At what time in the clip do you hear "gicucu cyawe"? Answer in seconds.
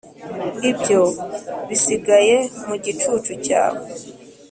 2.83-3.81